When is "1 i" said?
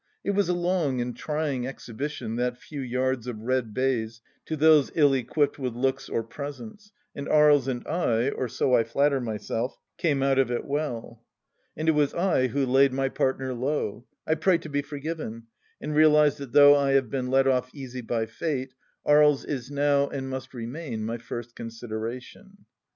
14.23-14.35